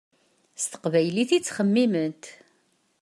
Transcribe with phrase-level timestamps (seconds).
[0.61, 2.23] S teqbaylit i ttxemmiment.